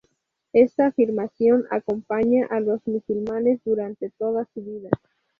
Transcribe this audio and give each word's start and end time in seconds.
Esta 0.53 0.87
afirmación 0.87 1.65
acompaña 1.69 2.47
a 2.47 2.59
los 2.59 2.79
musulmanes 2.87 3.61
durante 3.63 4.09
toda 4.09 4.47
su 4.51 4.63
vida. 4.63 4.89